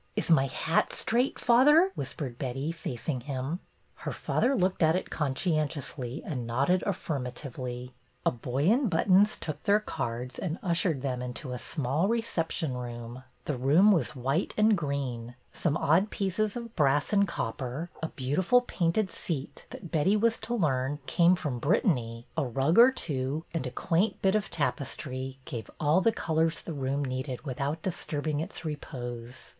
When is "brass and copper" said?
16.75-17.91